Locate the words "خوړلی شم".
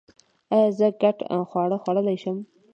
1.83-2.37